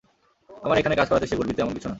আমার 0.49 0.77
এখানে 0.77 0.95
কাজ 0.95 1.07
করাতে 1.09 1.27
সে 1.27 1.35
গর্বিত- 1.35 1.61
এমন 1.61 1.73
কিছু 1.73 1.85
না। 1.85 1.89